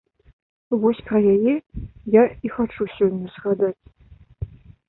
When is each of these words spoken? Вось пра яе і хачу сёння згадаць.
Вось 0.85 1.01
пра 1.09 1.17
яе 1.33 1.53
і 2.49 2.53
хачу 2.57 2.83
сёння 2.97 3.27
згадаць. 3.35 3.77